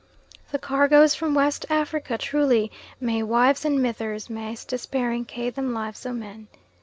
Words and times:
The 0.51 0.57
cargoes 0.57 1.13
from 1.13 1.35
West 1.35 1.63
Africa 1.69 2.17
truly 2.17 2.71
may 2.99 3.21
"wives 3.21 3.65
and 3.65 3.77
mithers 3.79 4.31
maist 4.31 4.67
despairing 4.67 5.25
ca' 5.25 5.51
them 5.51 5.75
lives 5.75 6.07
o' 6.07 6.11
men." 6.11 6.47